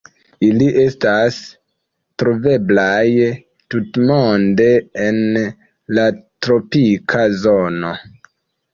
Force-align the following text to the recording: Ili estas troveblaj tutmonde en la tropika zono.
Ili 0.45 0.69
estas 0.83 1.37
troveblaj 2.23 3.03
tutmonde 3.75 4.69
en 5.07 5.23
la 6.01 6.11
tropika 6.47 7.33
zono. 7.47 7.99